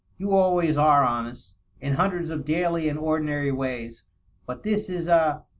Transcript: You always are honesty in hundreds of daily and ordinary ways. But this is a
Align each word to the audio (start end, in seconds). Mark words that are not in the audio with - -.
You 0.17 0.33
always 0.33 0.77
are 0.77 1.03
honesty 1.05 1.53
in 1.79 1.93
hundreds 1.93 2.31
of 2.31 2.43
daily 2.43 2.89
and 2.89 2.97
ordinary 2.97 3.51
ways. 3.51 4.01
But 4.47 4.63
this 4.63 4.89
is 4.89 5.07
a 5.07 5.43